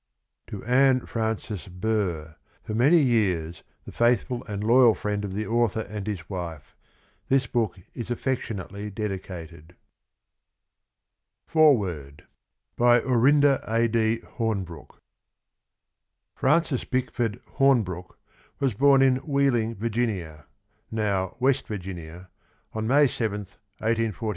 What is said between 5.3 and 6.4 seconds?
THE AUTHOR AND HIS